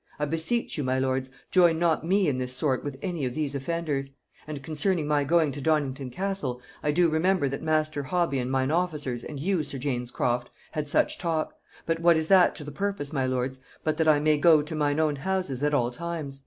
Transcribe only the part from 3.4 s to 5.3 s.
offenders. And concerning my